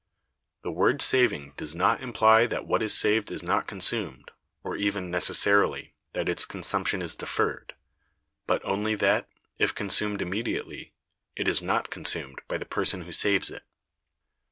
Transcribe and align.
The 0.63 0.71
word 0.71 0.99
saving 1.03 1.53
does 1.57 1.75
not 1.75 2.01
imply 2.01 2.47
that 2.47 2.65
what 2.65 2.81
is 2.81 2.97
saved 2.97 3.29
is 3.29 3.43
not 3.43 3.67
consumed, 3.67 4.31
nor 4.65 4.75
even 4.75 5.11
necessarily 5.11 5.93
that 6.13 6.27
its 6.27 6.43
consumption 6.43 7.03
is 7.03 7.13
deferred; 7.15 7.75
but 8.47 8.65
only 8.65 8.95
that, 8.95 9.29
if 9.59 9.75
consumed 9.75 10.19
immediately, 10.19 10.91
it 11.35 11.47
is 11.47 11.61
not 11.61 11.91
consumed 11.91 12.41
by 12.47 12.57
the 12.57 12.65
person 12.65 13.01
who 13.01 13.11
saves 13.11 13.51
it. 13.51 13.61